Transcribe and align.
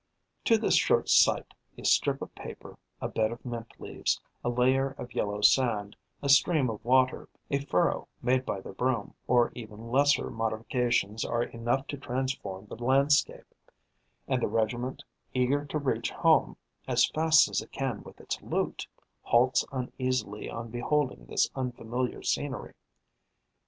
To 0.45 0.57
this 0.57 0.75
short 0.77 1.09
sight, 1.09 1.53
a 1.77 1.85
strip 1.85 2.23
of 2.23 2.33
paper, 2.33 2.75
a 2.99 3.07
bed 3.07 3.31
of 3.31 3.45
mint 3.45 3.79
leaves, 3.79 4.19
a 4.43 4.49
layer 4.49 4.95
of 4.97 5.13
yellow 5.13 5.41
sand, 5.41 5.95
a 6.23 6.27
stream 6.27 6.71
of 6.71 6.83
water, 6.83 7.29
a 7.51 7.59
furrow 7.59 8.07
made 8.19 8.43
by 8.43 8.61
the 8.61 8.73
broom, 8.73 9.13
or 9.27 9.51
even 9.53 9.91
lesser 9.91 10.31
modifications 10.31 11.23
are 11.23 11.43
enough 11.43 11.85
to 11.85 11.97
transform 11.99 12.65
the 12.65 12.83
landscape; 12.83 13.53
and 14.27 14.41
the 14.41 14.47
regiment, 14.47 15.03
eager 15.35 15.65
to 15.65 15.77
reach 15.77 16.09
home 16.09 16.57
as 16.87 17.05
fast 17.05 17.47
as 17.47 17.61
it 17.61 17.71
can 17.71 18.01
with 18.01 18.19
its 18.19 18.41
loot, 18.41 18.87
halts 19.21 19.63
uneasily 19.71 20.49
on 20.49 20.71
beholding 20.71 21.27
this 21.27 21.47
unfamiliar 21.53 22.23
scenery. 22.23 22.73